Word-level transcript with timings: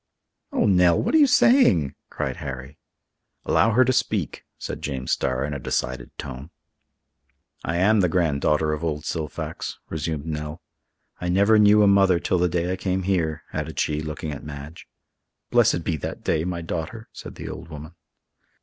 "Oh, 0.51 0.65
Nell! 0.65 0.99
what 0.99 1.13
are 1.13 1.19
you 1.19 1.27
saying?" 1.27 1.93
cried 2.09 2.37
Harry. 2.37 2.79
"Allow 3.45 3.73
her 3.73 3.85
to 3.85 3.93
speak," 3.93 4.43
said 4.57 4.81
James 4.81 5.11
Starr 5.11 5.45
in 5.45 5.53
a 5.53 5.59
decided 5.59 6.09
tone. 6.17 6.49
"I 7.63 7.77
am 7.77 7.99
the 7.99 8.09
granddaughter 8.09 8.73
of 8.73 8.83
old 8.83 9.03
Silfax," 9.05 9.77
resumed 9.89 10.25
Nell. 10.25 10.59
"I 11.19 11.29
never 11.29 11.59
knew 11.59 11.83
a 11.83 11.87
mother 11.87 12.19
till 12.19 12.39
the 12.39 12.49
day 12.49 12.71
I 12.73 12.77
came 12.77 13.03
here," 13.03 13.43
added 13.53 13.79
she, 13.79 14.01
looking 14.01 14.31
at 14.31 14.43
Madge. 14.43 14.87
"Blessed 15.51 15.83
be 15.83 15.97
that 15.97 16.23
day, 16.23 16.45
my 16.45 16.61
daughter!" 16.63 17.07
said 17.13 17.35
the 17.35 17.47
old 17.49 17.67
woman. 17.69 17.93